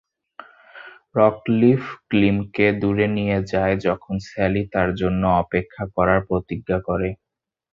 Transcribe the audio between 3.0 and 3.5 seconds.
নিয়ে